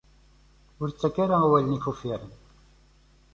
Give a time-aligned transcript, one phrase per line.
[0.81, 2.31] Ur ttak ara awalen-ik uffiren.